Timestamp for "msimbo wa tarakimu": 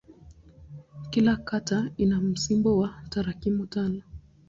2.21-3.65